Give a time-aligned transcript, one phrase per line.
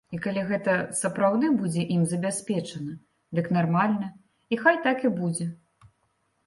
[0.17, 2.97] І калі гэта сапраўды будзе ім забяспечана,
[3.39, 4.11] дык нармальна,
[4.55, 5.45] і хай так і будзе.